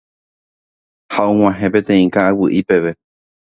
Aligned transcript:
ha 1.13 1.21
og̃uahẽ 1.33 1.67
peteĩ 1.73 2.11
ka'aguy'i 2.17 2.61
peve 2.69 2.91